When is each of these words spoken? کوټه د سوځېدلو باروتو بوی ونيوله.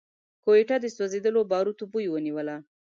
کوټه 0.43 0.75
د 0.81 0.85
سوځېدلو 0.95 1.41
باروتو 1.51 1.83
بوی 1.91 2.07
ونيوله. 2.09 2.55